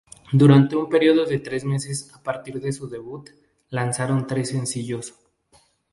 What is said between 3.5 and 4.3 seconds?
lanzaron